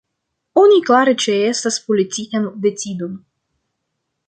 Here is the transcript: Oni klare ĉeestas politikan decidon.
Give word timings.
Oni 0.61 0.79
klare 0.87 1.13
ĉeestas 1.25 1.77
politikan 1.91 2.49
decidon. 2.65 3.17